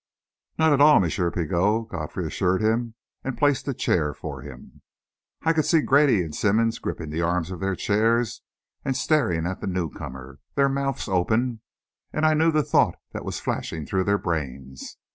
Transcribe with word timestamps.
"Not 0.57 0.73
at 0.73 0.81
all, 0.81 0.95
M. 0.95 1.07
Pigot," 1.07 1.87
Godfrey 1.87 2.25
assured 2.25 2.59
him, 2.63 2.95
and 3.23 3.37
placed 3.37 3.67
a 3.67 3.73
chair 3.75 4.15
for 4.15 4.41
him. 4.41 4.81
I 5.43 5.53
could 5.53 5.63
see 5.63 5.81
Grady 5.81 6.23
and 6.23 6.33
Simmonds 6.33 6.79
gripping 6.79 7.11
the 7.11 7.21
arms 7.21 7.51
of 7.51 7.59
their 7.59 7.75
chairs 7.75 8.41
and 8.83 8.97
staring 8.97 9.45
at 9.45 9.61
the 9.61 9.67
newcomer, 9.67 10.39
their 10.55 10.69
mouths 10.69 11.07
open; 11.07 11.61
and 12.11 12.25
I 12.25 12.33
knew 12.33 12.51
the 12.51 12.63
thought 12.63 12.95
that 13.11 13.23
was 13.25 13.39
flashing 13.39 13.85
through 13.85 14.05
their 14.05 14.17
brains. 14.17 14.97